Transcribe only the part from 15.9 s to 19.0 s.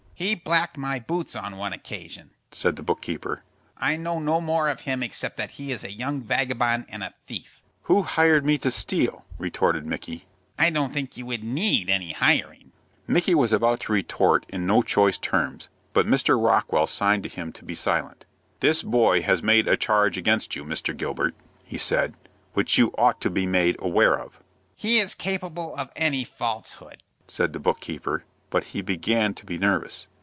but Mr. Rockwell signed to him to be silent. "This